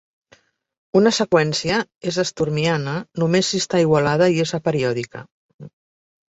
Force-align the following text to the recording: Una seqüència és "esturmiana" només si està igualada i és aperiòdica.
Una 0.99 1.11
seqüència 1.17 1.77
és 2.11 2.17
"esturmiana" 2.23 2.95
només 3.25 3.53
si 3.53 3.61
està 3.65 3.83
igualada 3.85 4.31
i 4.39 4.43
és 4.47 4.55
aperiòdica. 4.61 5.23